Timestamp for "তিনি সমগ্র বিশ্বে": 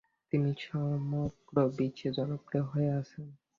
0.33-2.09